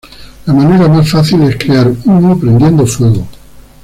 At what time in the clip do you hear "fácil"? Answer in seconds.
1.11-1.43